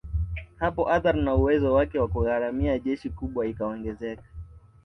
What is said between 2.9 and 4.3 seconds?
kubwa ikaongezeka